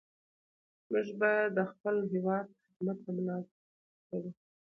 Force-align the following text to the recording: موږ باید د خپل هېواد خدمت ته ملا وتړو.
موږ 0.91 1.07
باید 1.19 1.49
د 1.57 1.59
خپل 1.71 1.95
هېواد 2.13 2.45
خدمت 2.65 2.97
ته 3.03 3.09
ملا 3.15 3.35
وتړو. 3.41 4.29